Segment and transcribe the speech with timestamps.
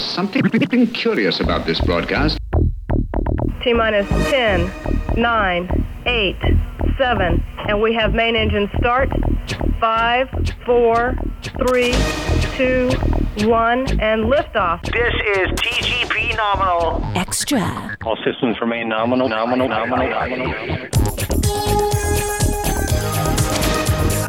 [0.00, 2.38] There's something curious about this broadcast.
[3.62, 4.72] T minus 10,
[5.18, 6.36] 9, 8,
[6.96, 9.10] 7, and we have main engine start.
[9.78, 10.28] 5,
[10.64, 11.14] 4,
[11.68, 11.92] 3,
[12.56, 12.90] 2,
[13.46, 14.82] 1, and liftoff.
[14.84, 17.04] This is TGP nominal.
[17.14, 17.94] Extra.
[18.02, 20.88] All systems remain nominal, nominal, nominal, nominal.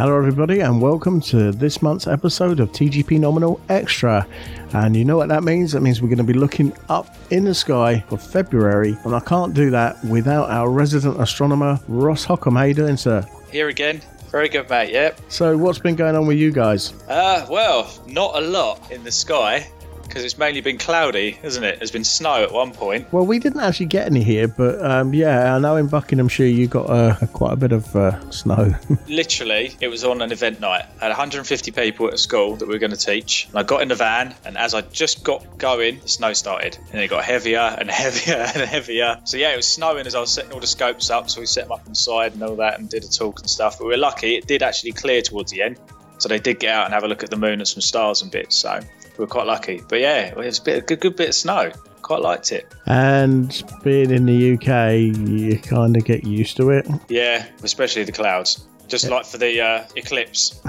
[0.02, 4.26] Hello, everybody, and welcome to this month's episode of TGP Nominal Extra.
[4.74, 5.74] And you know what that means?
[5.74, 9.20] That means we're going to be looking up in the sky for February, and I
[9.20, 12.58] can't do that without our resident astronomer, Ross Hockham.
[12.58, 13.26] How you doing, sir?
[13.52, 14.02] Here again.
[14.32, 14.92] Very good, mate.
[14.92, 15.20] Yep.
[15.28, 16.94] So, what's been going on with you guys?
[17.10, 19.68] Uh, well, not a lot in the sky
[20.12, 21.80] because it's mainly been cloudy, isn't it?
[21.80, 23.12] There's been snow at one point.
[23.14, 26.68] Well, we didn't actually get any here, but um, yeah, I know in Buckinghamshire you
[26.68, 28.76] got uh, quite a bit of uh, snow.
[29.08, 30.84] Literally, it was on an event night.
[31.00, 33.48] I had 150 people at a school that we were going to teach.
[33.48, 36.78] And I got in the van, and as I just got going, the snow started.
[36.92, 39.18] And it got heavier and heavier and heavier.
[39.24, 41.30] So yeah, it was snowing as I was setting all the scopes up.
[41.30, 43.78] So we set them up inside and all that and did a talk and stuff.
[43.78, 45.80] But we were lucky, it did actually clear towards the end.
[46.18, 48.22] So they did get out and have a look at the moon and some stars
[48.22, 48.58] and bits.
[48.58, 48.82] So
[49.18, 49.82] we were quite lucky.
[49.88, 51.72] But yeah, it was a bit, a good, good bit of snow.
[52.02, 52.74] Quite liked it.
[52.88, 56.88] and being in the UK, you kind of get used to it.
[57.08, 58.66] Yeah, especially the clouds.
[58.88, 60.62] Just like for the uh, eclipse.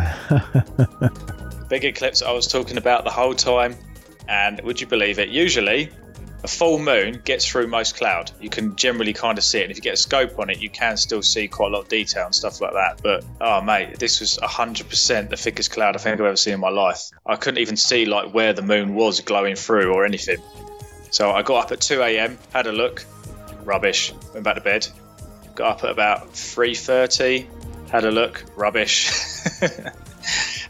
[1.68, 3.76] Big eclipse I was talking about the whole time.
[4.28, 5.30] And would you believe it?
[5.30, 5.90] Usually,
[6.44, 8.32] a full moon gets through most cloud.
[8.40, 9.62] You can generally kind of see it.
[9.62, 11.82] And if you get a scope on it, you can still see quite a lot
[11.82, 13.00] of detail and stuff like that.
[13.02, 16.60] But oh, mate, this was 100% the thickest cloud I think I've ever seen in
[16.60, 17.10] my life.
[17.24, 20.38] I couldn't even see like where the moon was glowing through or anything.
[21.10, 23.04] So I got up at 2 a.m., had a look,
[23.64, 24.88] rubbish, went back to bed.
[25.54, 27.46] Got up at about 3:30,
[27.90, 29.10] had a look, rubbish.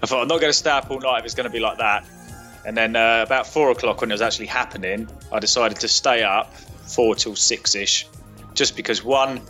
[0.03, 1.61] I thought I'm not going to stay up all night if it's going to be
[1.61, 2.05] like that.
[2.65, 6.23] And then uh, about four o'clock when it was actually happening, I decided to stay
[6.23, 8.07] up four till six ish,
[8.55, 9.41] just because one,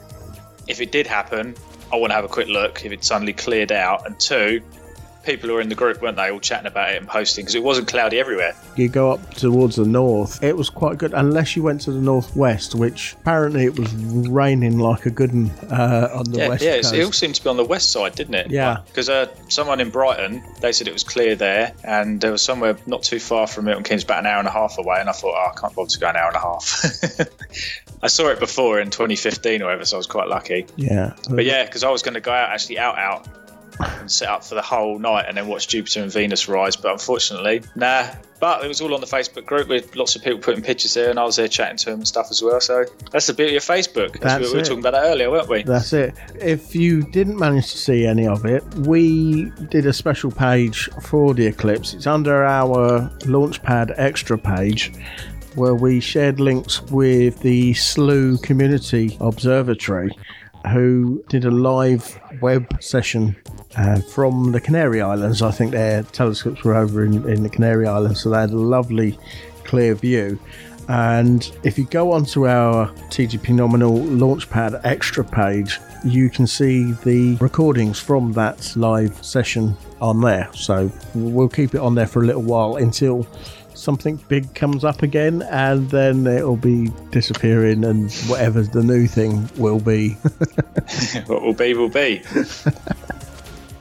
[0.67, 1.55] if it did happen,
[1.93, 4.63] I want to have a quick look if it suddenly cleared out, and two,
[5.25, 7.55] people who were in the group weren't they all chatting about it and posting because
[7.55, 8.55] it wasn't cloudy everywhere.
[8.77, 12.01] You go up towards the north, it was quite good, unless you went to the
[12.01, 16.63] northwest, which apparently it was raining like a good one uh, on the yeah, west
[16.63, 16.95] yeah, coast.
[16.95, 18.51] it all seemed to be on the west side, didn't it?
[18.51, 18.79] Yeah.
[18.87, 22.77] Because uh, someone in Brighton, they said it was clear there, and there was somewhere
[22.87, 25.13] not too far from Milton Keynes, about an hour and a half away, and I
[25.13, 27.29] thought, oh, I can't bother to go an hour and a half.
[28.03, 30.67] I saw it before in 2015 or whatever, so I was quite lucky.
[30.77, 31.15] yeah.
[31.31, 33.27] But yeah, because I was going to go out, actually out, out,
[33.83, 36.93] and set up for the whole night and then watch Jupiter and Venus rise, but
[36.93, 38.07] unfortunately, nah.
[38.41, 41.11] But it was all on the Facebook group with lots of people putting pictures there,
[41.11, 42.61] and I was there chatting to them and stuff as well.
[42.61, 44.17] So that's the beauty of Facebook.
[44.17, 44.65] As we That's we were it.
[44.65, 45.63] talking about that earlier, weren't we?
[45.63, 46.15] That's it.
[46.41, 51.35] If you didn't manage to see any of it, we did a special page for
[51.35, 51.95] the eclipse.
[51.95, 54.93] It's under our Launchpad Extra page
[55.55, 60.11] where we shared links with the Slooh Community Observatory
[60.71, 63.37] who did a live web session
[63.77, 65.43] uh, from the Canary Islands.
[65.43, 68.57] I think their telescopes were over in, in the Canary Islands, so they had a
[68.57, 69.19] lovely
[69.65, 70.39] clear view.
[70.89, 77.37] And if you go onto our TGP Nominal Launchpad Extra page, you can see the
[77.37, 80.51] recordings from that live session on there.
[80.55, 83.27] So we'll keep it on there for a little while until
[83.75, 89.49] something big comes up again, and then it'll be disappearing, and whatever the new thing
[89.57, 90.11] will be.
[91.27, 92.23] what will be, will be.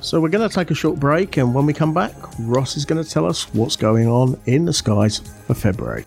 [0.04, 2.86] So we're going to take a short break, and when we come back, Ross is
[2.86, 6.06] going to tell us what's going on in the skies for February.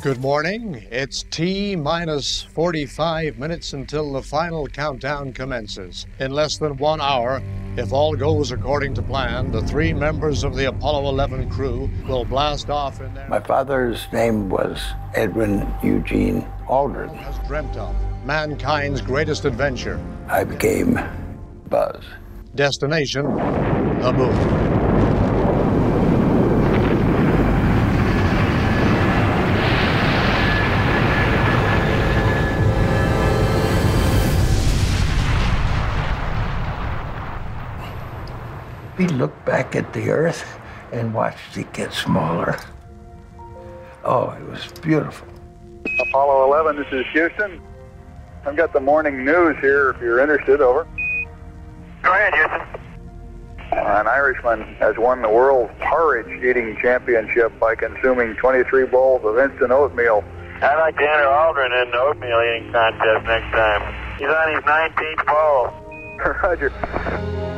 [0.00, 0.86] Good morning.
[0.92, 6.06] It's T minus 45 minutes until the final countdown commences.
[6.20, 7.42] In less than one hour,
[7.76, 12.24] if all goes according to plan, the three members of the Apollo 11 crew will
[12.24, 14.80] blast off in their My father's name was
[15.14, 17.14] Edwin Eugene Aldrin.
[17.16, 20.00] has dreamt of mankind's greatest adventure.
[20.28, 20.98] I became
[21.68, 22.02] Buzz.
[22.54, 24.73] Destination, the moon.
[39.04, 40.58] We looked back at the Earth
[40.90, 42.56] and watched it get smaller.
[44.02, 45.28] Oh, it was beautiful.
[46.08, 47.60] Apollo 11, this is Houston.
[48.46, 50.62] I've got the morning news here if you're interested.
[50.62, 50.86] Over.
[52.02, 53.76] Go ahead, Houston.
[53.78, 59.70] An Irishman has won the world porridge eating championship by consuming 23 bowls of instant
[59.70, 60.24] oatmeal.
[60.62, 64.16] I'd like to enter Aldrin in the oatmeal eating contest next time.
[64.18, 65.84] He's on his 19th bowl.
[66.42, 67.53] Roger.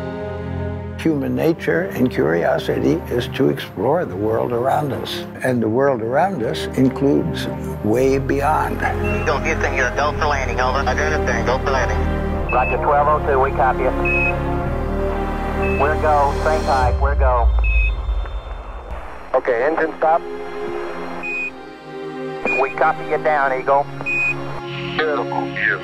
[1.06, 5.18] Human nature and curiosity is to explore the world around us.
[5.44, 7.46] And the world around us includes
[7.84, 8.78] way beyond.
[9.22, 10.58] Eagle Houston, you're go for landing.
[10.58, 10.78] Over.
[10.78, 11.46] Identifying.
[11.46, 11.96] Go for landing.
[12.52, 13.94] Roger, 1202, we copy it.
[15.80, 16.34] We're go.
[16.42, 17.00] Same type.
[17.00, 17.46] We're go.
[19.32, 20.20] Okay, engine stop.
[22.60, 23.86] We copy you down, Eagle.
[24.96, 25.78] Beautiful view.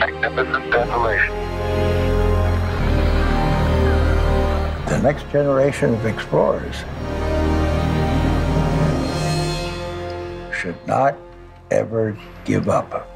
[0.00, 1.99] Magnificent desolation.
[5.00, 6.76] The next generation of explorers
[10.54, 11.16] should not
[11.70, 12.14] ever
[12.44, 13.08] give up.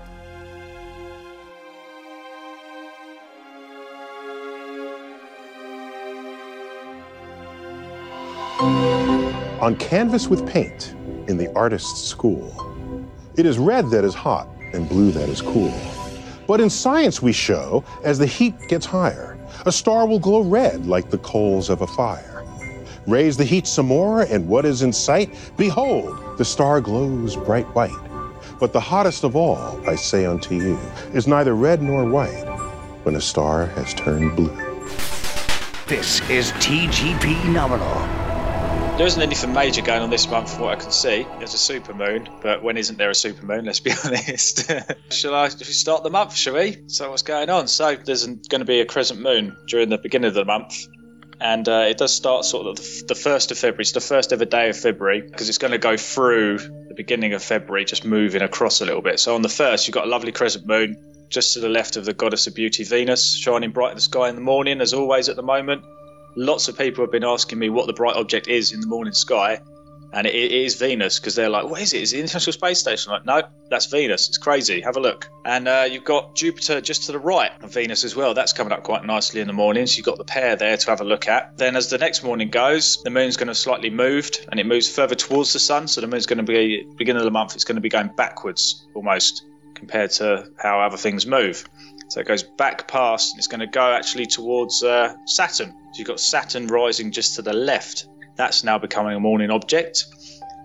[9.61, 10.95] On canvas with paint
[11.29, 12.51] in the artist's school,
[13.37, 15.79] it is red that is hot and blue that is cool.
[16.47, 19.34] But in science, we show as the heat gets higher,
[19.67, 22.45] a star will glow red like the coals of a fire.
[23.07, 25.35] Raise the heat some more, and what is in sight?
[25.57, 27.93] Behold, the star glows bright white.
[28.61, 30.79] But the hottest of all, I say unto you,
[31.13, 32.45] is neither red nor white
[33.05, 34.57] when a star has turned blue.
[35.87, 38.34] This is TGP Nominal.
[38.97, 41.27] There isn't anything major going on this month from what I can see.
[41.39, 43.67] There's a supermoon, but when isn't there a supermoon?
[43.67, 44.71] Let's be honest.
[45.11, 46.85] shall I start the month, shall we?
[46.87, 47.67] So what's going on?
[47.67, 50.87] So there's going to be a crescent moon during the beginning of the month.
[51.41, 53.81] And uh, it does start sort of the 1st of February.
[53.83, 57.33] It's the first ever day of February because it's going to go through the beginning
[57.33, 59.19] of February, just moving across a little bit.
[59.19, 62.05] So on the 1st, you've got a lovely crescent moon just to the left of
[62.05, 65.29] the goddess of beauty, Venus, shining bright in the sky in the morning, as always
[65.29, 65.85] at the moment
[66.37, 69.15] lots of people have been asking me what the bright object is in the morning
[69.15, 69.61] sky,
[70.15, 72.03] and it, it is Venus because they're like, "What is it?
[72.03, 74.29] Is it the International Space Station?" I'm like, no, that's Venus.
[74.29, 74.81] It's crazy.
[74.81, 75.29] Have a look.
[75.45, 78.33] And uh, you've got Jupiter just to the right of Venus as well.
[78.33, 79.87] That's coming up quite nicely in the morning.
[79.87, 81.59] So you've got the pair there to have a look at.
[81.59, 84.89] Then as the next morning goes, the moon's going to slightly moved, and it moves
[84.89, 85.89] further towards the sun.
[85.89, 87.55] So the moon's going to be beginning of the month.
[87.57, 89.45] It's going to be going backwards almost
[89.75, 91.65] compared to how other things move.
[92.15, 95.71] So it goes back past, and it's going to go actually towards uh, Saturn.
[95.71, 98.07] So you've got Saturn rising just to the left.
[98.37, 100.05] That's now becoming a morning object.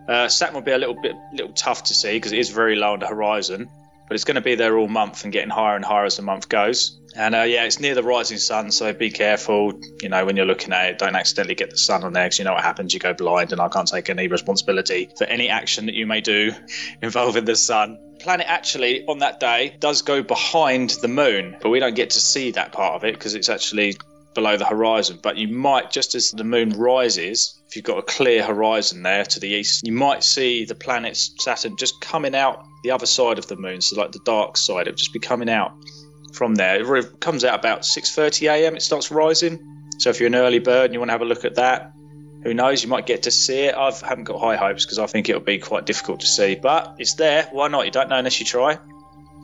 [0.07, 2.75] Uh, Saturn will be a little bit, little tough to see because it is very
[2.75, 3.67] low on the horizon,
[4.09, 6.23] but it's going to be there all month and getting higher and higher as the
[6.23, 6.99] month goes.
[7.15, 9.79] And uh, yeah, it's near the rising sun, so be careful.
[10.01, 12.39] You know, when you're looking at it, don't accidentally get the sun on there because
[12.39, 12.93] you know what happens.
[12.93, 16.21] You go blind, and I can't take any responsibility for any action that you may
[16.21, 16.51] do
[17.01, 21.79] involving the sun planet actually on that day does go behind the moon, but we
[21.79, 23.95] don't get to see that part of it because it's actually
[24.33, 25.19] below the horizon.
[25.21, 29.25] But you might, just as the moon rises, if you've got a clear horizon there
[29.25, 33.37] to the east, you might see the planet Saturn just coming out the other side
[33.37, 35.71] of the moon, so like the dark side, it would just be coming out
[36.33, 36.97] from there.
[36.97, 38.75] It comes out about 6:30 a.m.
[38.75, 39.59] It starts rising.
[39.99, 41.91] So if you're an early bird and you want to have a look at that,
[42.43, 42.81] who knows?
[42.83, 43.75] You might get to see it.
[43.75, 46.95] I haven't got high hopes because I think it'll be quite difficult to see, but
[46.97, 47.49] it's there.
[47.51, 47.85] Why not?
[47.85, 48.79] You don't know unless you try.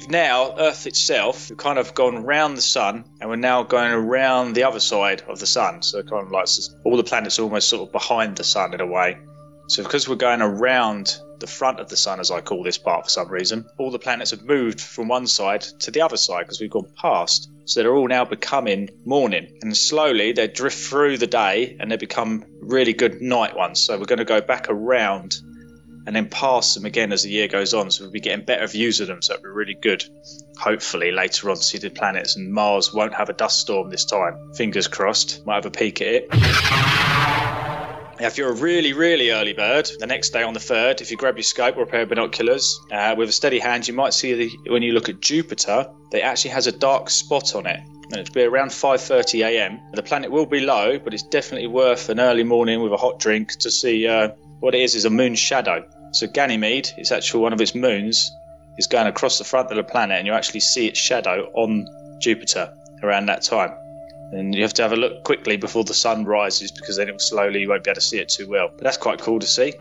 [0.10, 4.54] Now, Earth itself, we've kind of gone around the sun and we're now going around
[4.54, 5.82] the other side of the sun.
[5.82, 6.48] So, kind of like
[6.84, 9.18] all the planets are almost sort of behind the sun in a way.
[9.68, 13.06] So, because we're going around the front of the sun, as I call this part
[13.06, 16.44] for some reason, all the planets have moved from one side to the other side
[16.44, 17.50] because we've gone past.
[17.66, 19.58] So they're all now becoming morning.
[19.64, 23.82] And slowly they drift through the day and they become really good night ones.
[23.82, 25.38] So we're going to go back around
[26.06, 27.90] and then pass them again as the year goes on.
[27.92, 29.22] So we'll be getting better views of them.
[29.22, 30.06] So it'll be really good.
[30.58, 34.06] Hopefully later on to see the planets and Mars won't have a dust storm this
[34.06, 34.54] time.
[34.54, 35.46] Fingers crossed.
[35.46, 36.30] Might have a peek at it.
[38.18, 41.12] Now, If you're a really, really early bird, the next day on the third, if
[41.12, 43.94] you grab your scope or a pair of binoculars uh, with a steady hand, you
[43.94, 47.66] might see the, when you look at Jupiter, it actually has a dark spot on
[47.66, 47.82] it.
[48.12, 49.82] And it'll be around 5:30 a.m.
[49.94, 53.20] The planet will be low, but it's definitely worth an early morning with a hot
[53.20, 54.96] drink to see uh, what it is.
[54.96, 55.84] Is a moon shadow.
[56.16, 58.36] So Ganymede, it's actually one of its moons,
[58.78, 61.88] is going across the front of the planet, and you actually see its shadow on
[62.20, 63.72] Jupiter around that time
[64.32, 67.12] and you have to have a look quickly before the sun rises because then it
[67.12, 68.70] will slowly you won't be able to see it too well.
[68.70, 69.74] But that's quite cool to see.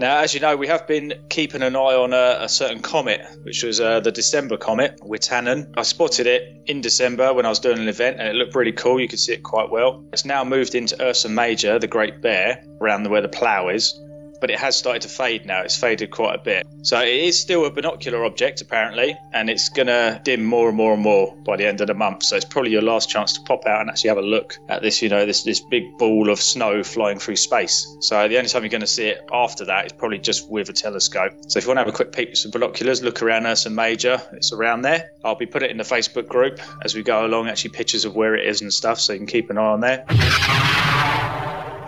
[0.00, 3.20] Now, as you know, we have been keeping an eye on a, a certain comet,
[3.42, 5.74] which was uh, the December comet, Wirtanen.
[5.76, 8.70] I spotted it in December when I was doing an event, and it looked really
[8.70, 9.00] cool.
[9.00, 10.04] You could see it quite well.
[10.12, 14.00] It's now moved into Ursa Major, the Great Bear, around where the plough is.
[14.40, 15.62] But it has started to fade now.
[15.62, 16.66] It's faded quite a bit.
[16.82, 20.76] So it is still a binocular object, apparently, and it's going to dim more and
[20.76, 22.22] more and more by the end of the month.
[22.22, 24.82] So it's probably your last chance to pop out and actually have a look at
[24.82, 27.96] this, you know, this, this big ball of snow flying through space.
[28.00, 30.68] So the only time you're going to see it after that is probably just with
[30.68, 31.32] a telescope.
[31.48, 33.70] So if you want to have a quick peek with some binoculars, look around Ursa
[33.70, 34.20] Major.
[34.32, 35.10] It's around there.
[35.24, 38.14] I'll be putting it in the Facebook group as we go along, actually pictures of
[38.14, 40.04] where it is and stuff, so you can keep an eye on there.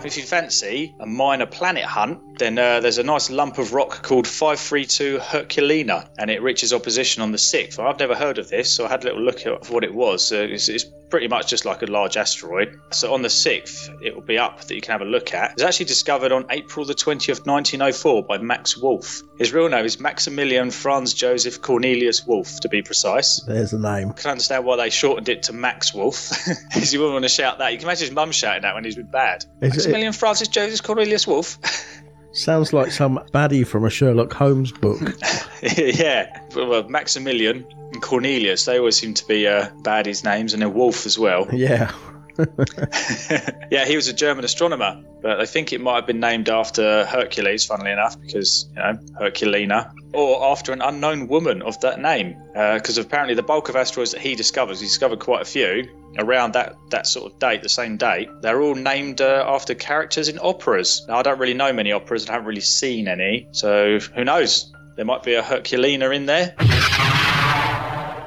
[0.03, 4.01] If you fancy a minor planet hunt, then uh, there's a nice lump of rock
[4.01, 7.77] called 532 Herculina, and it reaches opposition on the 6th.
[7.77, 10.31] I've never heard of this, so I had a little look at what it was.
[10.31, 12.79] Uh, it's, it's pretty much just like a large asteroid.
[12.91, 15.51] So on the 6th, it will be up that you can have a look at.
[15.51, 19.21] It was actually discovered on April the 20th, 1904 by Max Wolf.
[19.37, 23.41] His real name is Maximilian Franz Joseph Cornelius Wolf, to be precise.
[23.41, 24.09] There's a name.
[24.09, 26.29] I can understand why they shortened it to Max Wolf,
[26.69, 27.71] because you wouldn't want to shout that.
[27.73, 29.43] You can imagine his mum shouting that when he's been bad.
[29.43, 31.57] Is it- Maximilian Francis Joseph Cornelius Wolf.
[32.33, 34.99] Sounds like some baddie from a Sherlock Holmes book.
[35.77, 40.73] yeah, well, Maximilian and Cornelius, they always seem to be uh, baddies' names, and then
[40.73, 41.47] Wolf as well.
[41.51, 41.91] yeah.
[43.71, 47.05] Yeah, he was a German astronomer, but I think it might have been named after
[47.05, 52.35] Hercules, funnily enough, because, you know, Herculina, or after an unknown woman of that name.
[52.53, 55.87] Because apparently the bulk of asteroids that he discovers, he discovered quite a few
[56.19, 58.27] around that, that sort of date, the same date.
[58.41, 61.05] They're all named uh, after characters in operas.
[61.07, 64.73] Now, I don't really know many operas, and haven't really seen any, so who knows?
[64.97, 66.55] There might be a Herculina in there.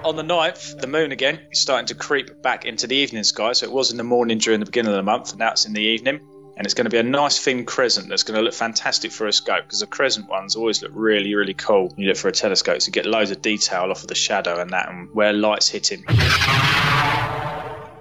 [0.05, 3.55] On the 9th, the moon again is starting to creep back into the evening sky.
[3.55, 5.65] So it was in the morning during the beginning of the month, and now it's
[5.65, 6.21] in the evening.
[6.59, 9.27] And it's going to be a nice thin crescent that's going to look fantastic for
[9.27, 11.89] a scope because the crescent ones always look really, really cool.
[11.89, 14.15] when You look for a telescope, so you get loads of detail off of the
[14.15, 16.05] shadow and that, and where light's hitting.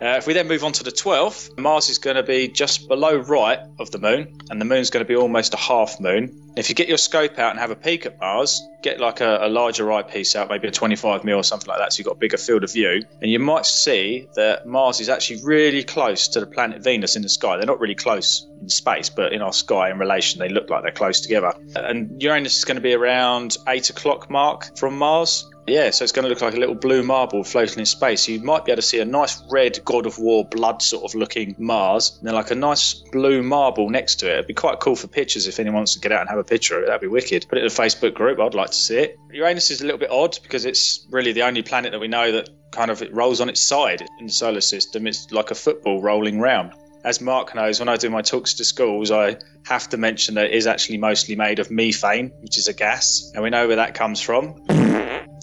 [0.03, 2.89] Uh, if we then move on to the 12th, Mars is going to be just
[2.89, 6.42] below right of the moon, and the moon's going to be almost a half moon.
[6.55, 9.39] If you get your scope out and have a peek at Mars, get like a,
[9.41, 12.15] a larger eyepiece out, maybe a 25 mil or something like that, so you've got
[12.17, 16.27] a bigger field of view, and you might see that Mars is actually really close
[16.29, 17.57] to the planet Venus in the sky.
[17.57, 20.83] They're not really close in space, but in our sky in relation, they look like
[20.83, 21.53] they're close together.
[21.75, 25.49] And Uranus is going to be around 8 o'clock mark from Mars.
[25.65, 28.27] Yeah, so it's going to look like a little blue marble floating in space.
[28.27, 31.15] You might be able to see a nice red God of War blood sort of
[31.15, 34.33] looking Mars, and then like a nice blue marble next to it.
[34.33, 36.42] It'd be quite cool for pictures if anyone wants to get out and have a
[36.43, 36.87] picture of it.
[36.87, 37.47] That'd be wicked.
[37.47, 38.39] Put it in a Facebook group.
[38.39, 39.19] I'd like to see it.
[39.31, 42.31] Uranus is a little bit odd because it's really the only planet that we know
[42.31, 45.07] that kind of it rolls on its side in the solar system.
[45.07, 46.73] It's like a football rolling round.
[47.03, 50.45] As Mark knows, when I do my talks to schools, I have to mention that
[50.45, 53.75] it is actually mostly made of methane, which is a gas, and we know where
[53.75, 54.63] that comes from.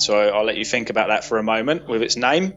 [0.00, 2.54] So I'll let you think about that for a moment with its name.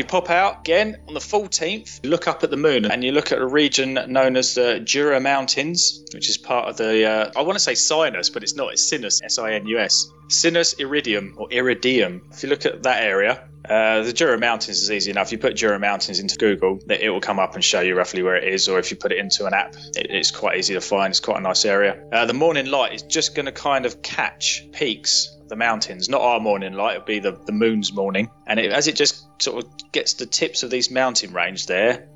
[0.00, 3.32] You pop out again on the 14th, look up at the moon and you look
[3.32, 7.42] at a region known as the Jura Mountains, which is part of the, uh, I
[7.42, 10.10] want to say sinus, but it's not, it's sinus, S I N U S.
[10.28, 12.22] Sinus iridium or iridium.
[12.32, 15.26] If you look at that area, uh, the Jura Mountains is easy enough.
[15.26, 18.22] If You put Jura Mountains into Google, it will come up and show you roughly
[18.22, 18.70] where it is.
[18.70, 21.10] Or if you put it into an app, it, it's quite easy to find.
[21.10, 22.02] It's quite a nice area.
[22.10, 26.22] Uh, the morning light is just going to kind of catch peaks the mountains, not
[26.22, 26.94] our morning light.
[26.96, 30.24] It'll be the, the moon's morning, and it, as it just sort of gets the
[30.26, 32.08] tips of these mountain range there,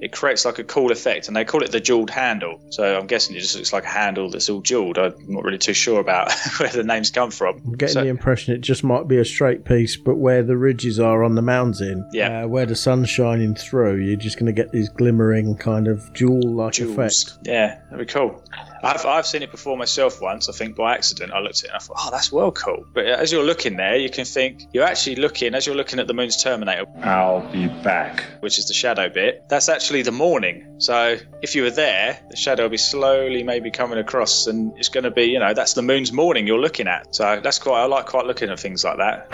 [0.00, 2.60] it creates like a cool effect, and they call it the jeweled handle.
[2.70, 4.98] So I'm guessing it just looks like a handle that's all jeweled.
[4.98, 7.62] I'm not really too sure about where the names come from.
[7.64, 10.56] I'm getting So- the impression it just might be a straight piece, but where the
[10.56, 12.42] ridges are on the mountain, Yeah.
[12.44, 16.12] uh, where the sun's shining through, you're just going to get these glimmering kind of
[16.14, 16.98] jewel-like Jewels.
[16.98, 17.46] effect.
[17.46, 18.42] Yeah, that'd be cool.
[18.82, 21.32] I've, I've seen it before myself once, I think by accident.
[21.32, 22.84] I looked at it and I thought, oh, that's well cool.
[22.92, 26.08] But as you're looking there, you can think, you're actually looking, as you're looking at
[26.08, 28.24] the moon's terminator, I'll be back.
[28.40, 30.66] which is the shadow bit, that's actually the morning.
[30.78, 34.88] So if you were there, the shadow will be slowly maybe coming across and it's
[34.88, 37.14] going to be, you know, that's the moon's morning you're looking at.
[37.14, 39.28] So that's quite, I like quite looking at things like that.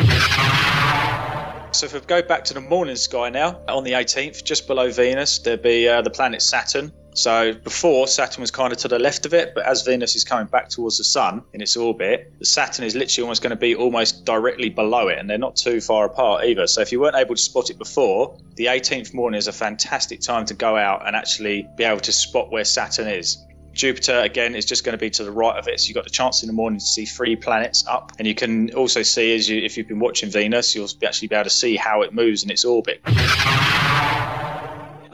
[1.74, 4.90] So if we go back to the morning sky now, on the 18th, just below
[4.90, 6.92] Venus, there'd be uh, the planet Saturn.
[7.18, 10.22] So before Saturn was kind of to the left of it, but as Venus is
[10.22, 13.74] coming back towards the Sun in its orbit, Saturn is literally almost going to be
[13.74, 16.68] almost directly below it, and they're not too far apart either.
[16.68, 20.20] So if you weren't able to spot it before, the 18th morning is a fantastic
[20.20, 23.44] time to go out and actually be able to spot where Saturn is.
[23.72, 26.04] Jupiter again is just going to be to the right of it, so you've got
[26.04, 29.34] the chance in the morning to see three planets up, and you can also see
[29.34, 32.14] as you if you've been watching Venus, you'll actually be able to see how it
[32.14, 33.00] moves in its orbit.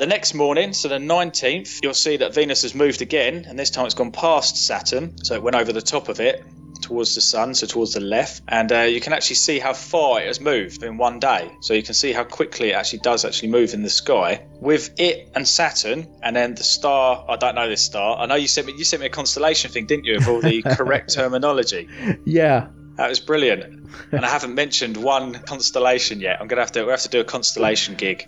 [0.04, 3.70] The next morning, so the 19th, you'll see that Venus has moved again, and this
[3.70, 6.44] time it's gone past Saturn, so it went over the top of it
[6.82, 10.20] towards the sun, so towards the left, and uh, you can actually see how far
[10.20, 11.50] it has moved in one day.
[11.62, 14.44] So you can see how quickly it actually does actually move in the sky.
[14.60, 17.24] With it and Saturn, and then the star.
[17.26, 18.18] I don't know this star.
[18.18, 20.42] I know you sent me you sent me a constellation thing, didn't you, of all
[20.42, 21.88] the correct terminology.
[22.26, 22.66] Yeah.
[22.96, 23.88] That was brilliant.
[24.12, 26.40] And I haven't mentioned one constellation yet.
[26.40, 28.24] I'm gonna have to we have to do a constellation gig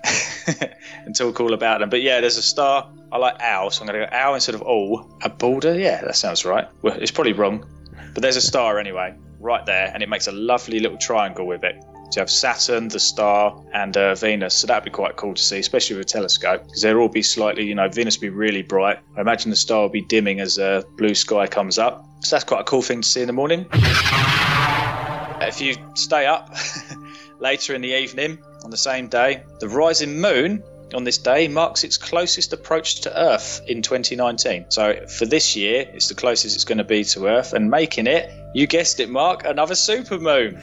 [1.04, 1.90] and talk all about them.
[1.90, 2.90] But yeah, there's a star.
[3.12, 5.08] I like owl, so I'm gonna go owl instead of all.
[5.22, 6.68] A boulder, yeah, that sounds right.
[6.82, 7.64] Well, it's probably wrong,
[8.12, 11.62] but there's a star anyway, right there, and it makes a lovely little triangle with
[11.62, 11.76] it.
[12.10, 14.54] So you have Saturn, the star, and uh, Venus.
[14.54, 17.22] So that'd be quite cool to see, especially with a telescope, because they'll all be
[17.22, 18.98] slightly, you know, Venus be really bright.
[19.16, 22.06] I imagine the star will be dimming as uh, blue sky comes up.
[22.20, 23.66] So that's quite a cool thing to see in the morning.
[23.72, 26.54] Uh, if you stay up
[27.38, 30.62] later in the evening on the same day, the rising moon
[30.94, 34.66] on this day marks its closest approach to Earth in 2019.
[34.70, 38.06] So for this year, it's the closest it's going to be to Earth, and making
[38.06, 40.56] it, you guessed it, Mark, another supermoon.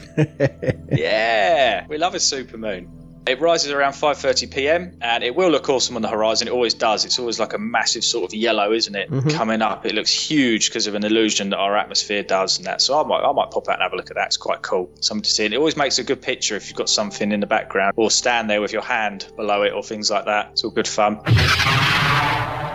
[0.98, 3.03] yeah, we love a supermoon.
[3.26, 4.98] It rises around 5:30 p.m.
[5.02, 6.48] and it will look awesome on the horizon.
[6.50, 7.06] It always does.
[7.06, 9.10] It's always like a massive sort of yellow, isn't it?
[9.10, 9.34] Mhm.
[9.34, 12.82] Coming up, it looks huge because of an illusion that our atmosphere does and that.
[12.82, 14.28] So I might, I might pop out and have a look at that.
[14.28, 15.46] It's quite cool, something to see.
[15.46, 18.12] And it always makes a good picture if you've got something in the background or
[18.12, 20.50] stand there with your hand below it or things like that.
[20.52, 21.20] It's all good fun.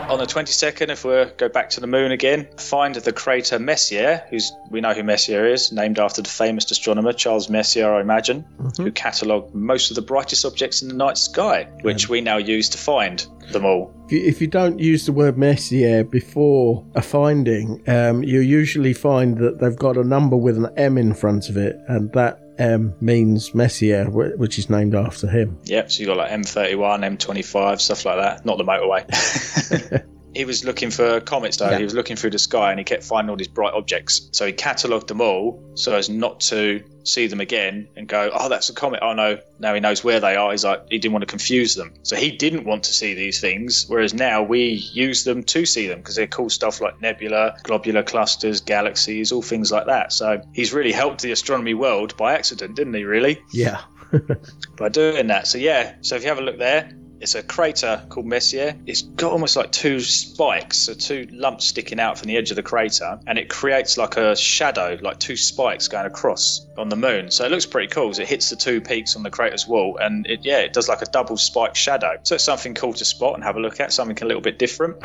[0.08, 4.24] On the 22nd, if we go back to the moon again, find the crater Messier,
[4.30, 8.42] who's we know who Messier is, named after the famous astronomer Charles Messier, I imagine,
[8.78, 12.70] who catalogued most of the brightest objects in the night sky, which we now use
[12.70, 13.94] to find them all.
[14.06, 18.94] If you, if you don't use the word Messier before a finding, um, you usually
[18.94, 22.40] find that they've got a number with an M in front of it, and that
[22.58, 25.58] M means Messier, which is named after him.
[25.64, 28.44] Yep, so you got like M31, M25, stuff like that.
[28.44, 30.04] Not the motorway.
[30.35, 31.70] he was looking for comets though.
[31.70, 31.78] Yeah.
[31.78, 34.28] He was looking through the sky and he kept finding all these bright objects.
[34.32, 38.49] So he catalogued them all so as not to see them again and go, oh,
[38.49, 39.00] that's a comet.
[39.02, 40.50] Oh no, now he knows where they are.
[40.50, 41.94] He's like, he didn't want to confuse them.
[42.02, 43.87] So he didn't want to see these things.
[43.88, 48.02] Whereas now we use them to see them because they're cool stuff like nebula, globular
[48.02, 50.12] clusters, galaxies, all things like that.
[50.12, 53.42] So he's really helped the astronomy world by accident, didn't he, really?
[53.52, 53.80] Yeah.
[54.76, 55.47] by doing that.
[55.47, 58.75] So yeah, so if you have a look there, it's a crater called Messier.
[58.87, 62.56] It's got almost like two spikes, so two lumps sticking out from the edge of
[62.56, 66.96] the crater, and it creates like a shadow, like two spikes going across on the
[66.96, 67.30] moon.
[67.30, 68.10] So it looks pretty cool.
[68.10, 71.02] It hits the two peaks on the crater's wall, and it yeah, it does like
[71.02, 72.18] a double spike shadow.
[72.22, 74.58] So it's something cool to spot and have a look at, something a little bit
[74.58, 74.96] different.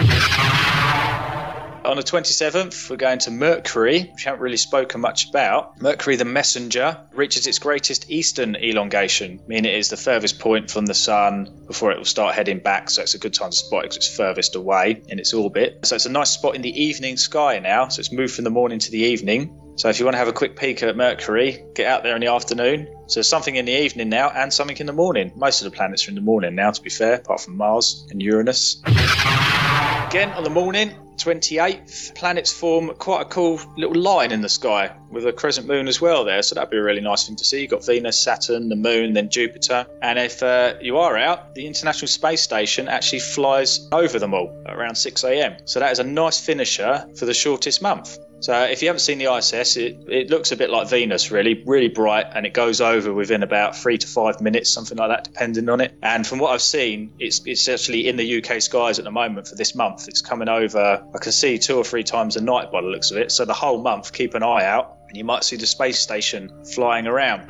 [1.86, 5.82] On the 27th, we're going to Mercury, which we haven't really spoken much about.
[5.82, 10.86] Mercury, the messenger, reaches its greatest eastern elongation, meaning it is the furthest point from
[10.86, 12.90] the sun before it will start heading back.
[12.90, 15.86] So it's a good time to spot it because it's furthest away in its orbit.
[15.86, 17.90] So it's a nice spot in the evening sky now.
[17.90, 19.60] So it's moved from the morning to the evening.
[19.76, 22.22] So if you want to have a quick peek at Mercury, get out there in
[22.22, 22.88] the afternoon.
[23.08, 25.34] So something in the evening now and something in the morning.
[25.36, 28.08] Most of the planets are in the morning now, to be fair, apart from Mars
[28.10, 28.82] and Uranus.
[28.86, 34.96] Again, on the morning, 28th, planets form quite a cool little line in the sky
[35.14, 36.42] with a crescent moon as well there.
[36.42, 37.62] So that'd be a really nice thing to see.
[37.62, 39.86] You've got Venus, Saturn, the moon, then Jupiter.
[40.02, 44.64] And if uh, you are out, the International Space Station actually flies over them all
[44.68, 45.58] around 6 a.m.
[45.66, 48.18] So that is a nice finisher for the shortest month.
[48.44, 51.64] So if you haven't seen the ISS, it, it looks a bit like Venus, really,
[51.66, 55.24] really bright, and it goes over within about three to five minutes, something like that,
[55.24, 55.98] depending on it.
[56.04, 59.48] And from what I've seen, it's it's actually in the UK skies at the moment
[59.48, 60.10] for this month.
[60.10, 61.02] It's coming over.
[61.16, 63.32] I can see two or three times a night by the looks of it.
[63.32, 66.52] So the whole month, keep an eye out, and you might see the space station
[66.74, 67.48] flying around.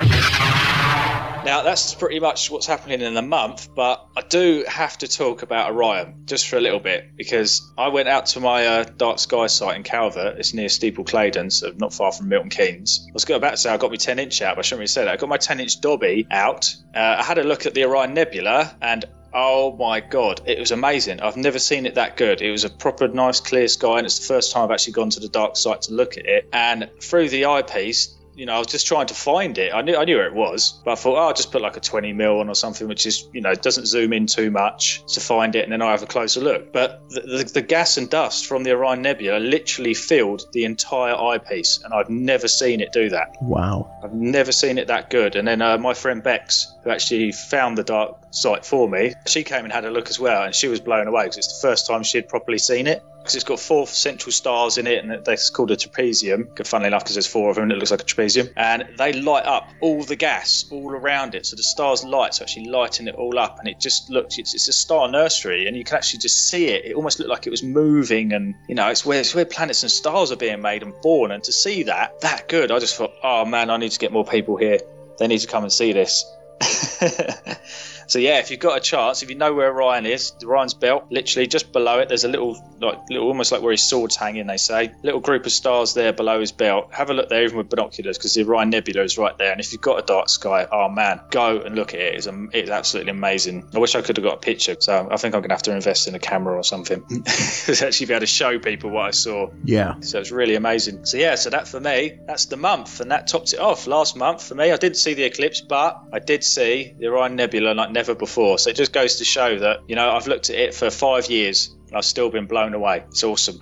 [1.45, 5.43] Now, that's pretty much what's happening in the month, but I do have to talk
[5.43, 9.17] about Orion just for a little bit because I went out to my uh, dark
[9.17, 10.39] sky site in Calvert.
[10.39, 13.06] It's near Steeple Claydon, so not far from Milton Keynes.
[13.08, 14.80] I was going about to say I got my 10 inch out, but I shouldn't
[14.80, 15.13] really say that.
[15.13, 16.73] I got my 10 inch Dobby out.
[16.93, 20.69] Uh, I had a look at the Orion Nebula and Oh my god, it was
[20.69, 21.19] amazing.
[21.19, 22.41] I've never seen it that good.
[22.41, 25.09] It was a proper nice clear sky, and it's the first time I've actually gone
[25.09, 26.47] to the dark site to look at it.
[26.53, 29.73] And through the eyepiece, you know, I was just trying to find it.
[29.73, 31.77] I knew I knew where it was, but I thought, oh, I'll just put like
[31.77, 35.03] a 20 mil on or something, which is, you know, doesn't zoom in too much
[35.13, 36.73] to find it, and then I have a closer look.
[36.73, 41.15] But the, the, the gas and dust from the Orion Nebula literally filled the entire
[41.15, 43.37] eyepiece, and I've never seen it do that.
[43.41, 43.89] Wow.
[44.03, 45.35] I've never seen it that good.
[45.35, 49.43] And then uh, my friend Bex, who actually found the dark site for me, she
[49.43, 51.67] came and had a look as well, and she was blown away because it's the
[51.67, 53.03] first time she had properly seen it.
[53.23, 56.67] Because it's got four central stars in it, and that's called a trapezium.
[56.67, 59.13] Funnily enough, because there's four of them, and it looks like a trapezium, and they
[59.13, 61.45] light up all the gas all around it.
[61.45, 64.38] So the stars light, so actually lighting it all up, and it just looks.
[64.38, 66.83] It's, it's a star nursery, and you can actually just see it.
[66.83, 69.83] It almost looked like it was moving, and you know, it's where it's where planets
[69.83, 71.31] and stars are being made and born.
[71.31, 74.12] And to see that that good, I just thought, oh man, I need to get
[74.12, 74.79] more people here.
[75.17, 76.25] They need to come and see this.
[78.07, 81.05] So yeah, if you've got a chance, if you know where Orion is, Orion's belt,
[81.09, 84.47] literally just below it, there's a little, like, little, almost like where his sword's hanging.
[84.47, 86.93] They say, little group of stars there below his belt.
[86.93, 89.51] Have a look there, even with binoculars, because the Orion Nebula is right there.
[89.51, 92.15] And if you've got a dark sky, oh man, go and look at it.
[92.15, 93.69] It's, it's absolutely amazing.
[93.73, 94.75] I wish I could have got a picture.
[94.79, 98.07] So I think I'm gonna have to invest in a camera or something to actually
[98.07, 99.49] be able to show people what I saw.
[99.63, 99.99] Yeah.
[100.01, 101.05] So it's really amazing.
[101.05, 103.87] So yeah, so that for me, that's the month, and that topped it off.
[103.87, 107.36] Last month for me, I didn't see the eclipse, but I did see the Orion
[107.36, 108.58] Nebula like never before.
[108.60, 111.29] So it just goes to show that you know I've looked at it for five
[111.29, 111.75] years.
[111.88, 113.03] and I've still been blown away.
[113.10, 113.60] It's awesome.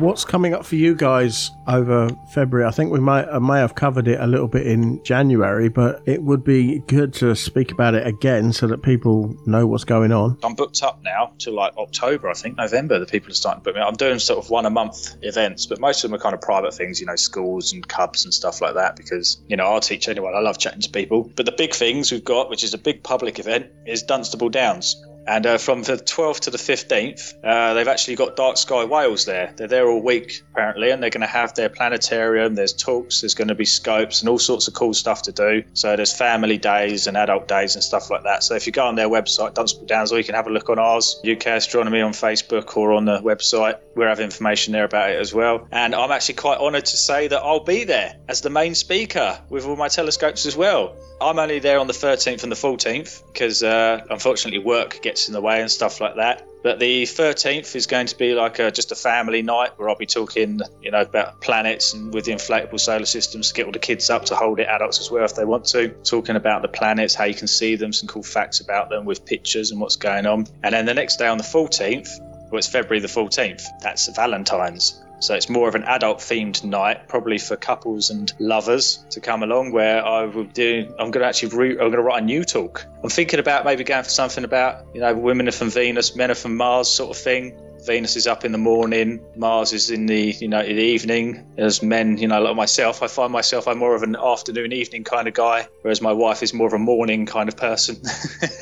[0.00, 2.66] What's coming up for you guys over February?
[2.66, 6.00] I think we might I may have covered it a little bit in January, but
[6.06, 10.10] it would be good to speak about it again so that people know what's going
[10.10, 10.38] on.
[10.42, 12.98] I'm booked up now till like October, I think November.
[12.98, 13.82] The people are starting to book me.
[13.82, 16.40] I'm doing sort of one a month events, but most of them are kind of
[16.40, 18.96] private things, you know, schools and clubs and stuff like that.
[18.96, 20.34] Because you know, I'll teach anyone.
[20.34, 21.30] I love chatting to people.
[21.36, 24.96] But the big things we've got, which is a big public event, is Dunstable Downs.
[25.26, 29.24] And uh, from the 12th to the 15th, uh, they've actually got Dark Sky Wales
[29.24, 29.52] there.
[29.56, 32.54] They're there all week, apparently, and they're going to have their planetarium.
[32.54, 35.64] There's talks, there's going to be scopes, and all sorts of cool stuff to do.
[35.74, 38.42] So there's family days and adult days and stuff like that.
[38.42, 40.68] So if you go on their website, Dunstable Downs, or you can have a look
[40.68, 43.78] on ours, UK Astronomy on Facebook or on the website.
[43.94, 45.68] We have information there about it as well.
[45.70, 49.40] And I'm actually quite honoured to say that I'll be there as the main speaker
[49.48, 50.96] with all my telescopes as well.
[51.20, 55.32] I'm only there on the 13th and the 14th because uh, unfortunately work gets in
[55.32, 56.46] the way and stuff like that.
[56.62, 59.96] But the 13th is going to be like a, just a family night where I'll
[59.96, 63.72] be talking, you know, about planets and with the inflatable solar systems to get all
[63.72, 65.88] the kids up to hold it, adults as well if they want to.
[66.04, 69.24] Talking about the planets, how you can see them, some cool facts about them with
[69.24, 70.46] pictures and what's going on.
[70.62, 72.20] And then the next day on the 14th,
[72.50, 73.62] well, it's February the 14th.
[73.80, 75.02] That's Valentine's.
[75.20, 79.42] So it's more of an adult themed night, probably for couples and lovers to come
[79.42, 79.72] along.
[79.72, 82.42] Where I will do, I'm going to actually, re, I'm going to write a new
[82.42, 82.86] talk.
[83.04, 86.30] I'm thinking about maybe going for something about, you know, women are from Venus, men
[86.30, 87.58] are from Mars, sort of thing.
[87.86, 91.46] Venus is up in the morning, Mars is in the you know in the evening.
[91.56, 95.04] As men, you know, like myself, I find myself I'm more of an afternoon, evening
[95.04, 97.96] kind of guy, whereas my wife is more of a morning kind of person.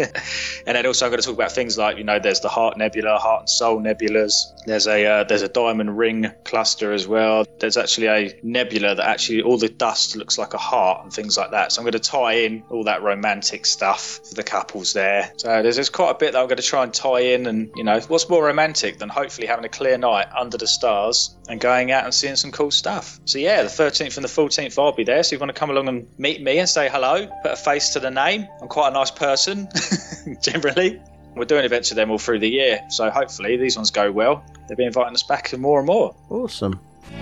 [0.66, 2.78] and then also I'm going to talk about things like you know, there's the Heart
[2.78, 4.32] Nebula, Heart and Soul nebulas.
[4.66, 7.46] There's a uh, there's a Diamond Ring cluster as well.
[7.58, 11.36] There's actually a nebula that actually all the dust looks like a heart and things
[11.36, 11.72] like that.
[11.72, 15.32] So I'm going to tie in all that romantic stuff for the couples there.
[15.36, 17.70] So there's, there's quite a bit that I'm going to try and tie in, and
[17.76, 21.60] you know, what's more romantic than hopefully having a clear night under the stars and
[21.60, 23.20] going out and seeing some cool stuff.
[23.24, 25.22] So yeah, the 13th and the 14th I'll be there.
[25.22, 27.56] So if you want to come along and meet me and say hello, put a
[27.56, 28.46] face to the name.
[28.60, 29.68] I'm quite a nice person,
[30.42, 31.00] generally.
[31.36, 34.44] We're doing events with them all through the year, so hopefully these ones go well.
[34.66, 36.16] They'll be inviting us back more and more.
[36.30, 36.80] Awesome.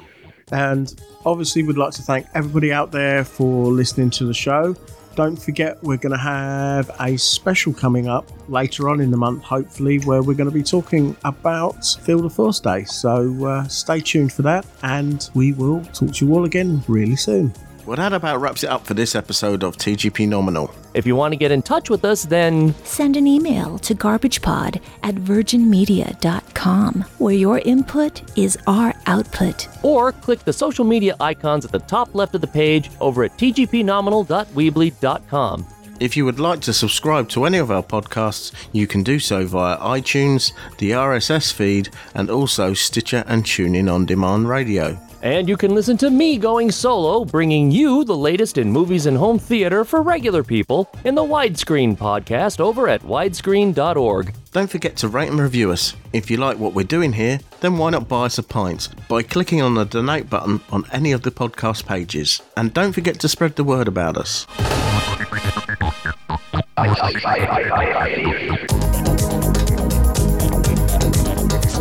[0.52, 4.76] And obviously, we'd like to thank everybody out there for listening to the show.
[5.16, 9.42] Don't forget, we're going to have a special coming up later on in the month,
[9.42, 12.84] hopefully, where we're going to be talking about Field of Force Day.
[12.84, 17.16] So uh, stay tuned for that, and we will talk to you all again really
[17.16, 17.54] soon.
[17.86, 20.74] Well, that about wraps it up for this episode of TGP Nominal.
[20.94, 24.80] If you want to get in touch with us, then Send an email to garbagepod
[25.04, 29.68] at virginmedia.com, where your input is our output.
[29.84, 33.38] or click the social media icons at the top left of the page over at
[33.38, 35.66] tgpnominal.weebly.com.
[35.98, 39.46] If you would like to subscribe to any of our podcasts, you can do so
[39.46, 44.98] via iTunes, the RSS feed, and also Stitcher and TuneIn On Demand Radio.
[45.26, 49.16] And you can listen to me going solo, bringing you the latest in movies and
[49.18, 54.32] home theater for regular people in the Widescreen podcast over at widescreen.org.
[54.52, 55.96] Don't forget to rate and review us.
[56.12, 59.24] If you like what we're doing here, then why not buy us a pint by
[59.24, 62.40] clicking on the donate button on any of the podcast pages.
[62.56, 64.46] And don't forget to spread the word about us.